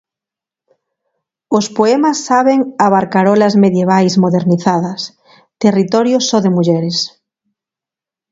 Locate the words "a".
2.83-2.85